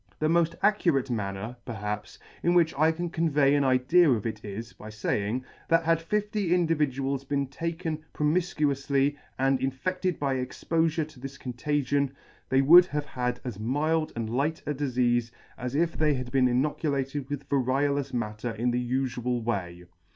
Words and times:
The 0.17 0.25
moft 0.25 0.55
accurate 0.63 1.11
man 1.11 1.35
H 1.35 1.35
ner. 1.35 1.41
C 1.41 1.45
50 1.49 1.49
1 1.49 1.49
ner, 1.49 1.57
perhaps, 1.79 2.19
in 2.41 2.53
which 2.55 2.73
I 2.75 2.91
can 2.91 3.11
convey 3.11 3.53
an 3.53 3.63
idea 3.63 4.09
of 4.09 4.25
it 4.25 4.43
is, 4.43 4.73
by 4.73 4.89
faying, 4.89 5.43
that 5.67 5.83
had 5.83 6.01
fifty 6.01 6.55
individuals 6.55 7.23
been 7.23 7.45
taken 7.45 8.03
promifcuoufly 8.11 9.15
and 9.37 9.59
infeCted 9.59 10.17
by 10.17 10.37
expofure 10.37 11.07
to 11.07 11.19
this 11.19 11.37
contagion, 11.37 12.11
they 12.49 12.63
would 12.63 12.87
have 12.87 13.05
had 13.05 13.39
as 13.43 13.59
mild 13.59 14.11
and 14.15 14.27
light 14.27 14.63
a 14.65 14.73
difeafe 14.73 15.29
as 15.55 15.75
if 15.75 15.95
they 15.95 16.15
had 16.15 16.31
been 16.31 16.47
inoculated 16.47 17.29
with 17.29 17.47
variolous 17.47 18.11
matter 18.11 18.49
in 18.53 18.71
the 18.71 18.91
ufual 18.91 19.43
way. 19.43 19.83